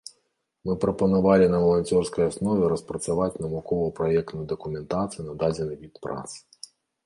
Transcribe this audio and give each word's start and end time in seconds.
Мы 0.69 0.73
прапанавалі 0.85 1.49
на 1.55 1.59
валанцёрскай 1.63 2.23
аснове 2.31 2.71
распрацаваць 2.75 3.29
навукова-праектную 3.45 4.45
дакументацыю 4.55 5.23
на 5.31 5.41
дадзены 5.45 5.73
від 5.87 5.93
прац. 6.07 6.29